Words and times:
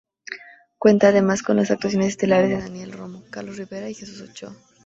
Cuenta 0.79 1.09
además 1.09 1.43
con 1.43 1.57
las 1.57 1.69
actuaciones 1.69 2.07
estelares 2.07 2.49
de 2.49 2.57
Daniela 2.57 2.95
Romo, 2.95 3.21
Carlos 3.29 3.57
Rivera 3.57 3.87
y 3.87 3.93
Jesús 3.93 4.21
Ochoa. 4.21 4.55